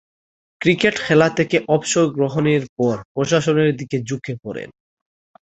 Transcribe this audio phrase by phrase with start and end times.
[0.61, 4.69] Cricket খেলা থেকে অবসর গ্রহণের পর প্রশাসনের দিকে ঝুঁকে পড়েন।